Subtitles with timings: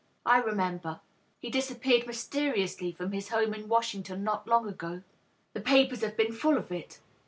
[0.25, 0.99] "I remember.
[1.37, 5.03] He disappeared mysteriously &om his home in Washington not long ago.
[5.53, 6.99] The papers have been full of it.